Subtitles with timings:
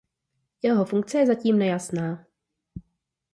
[0.61, 2.25] Jeho funkce je zatím nejasná.